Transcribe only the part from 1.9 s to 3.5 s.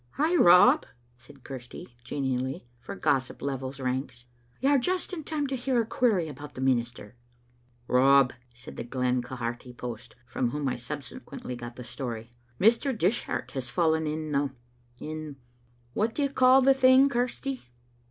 genially, for gossip